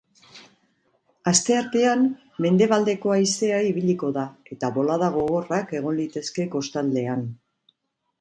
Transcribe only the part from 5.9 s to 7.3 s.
litezke kostaldean.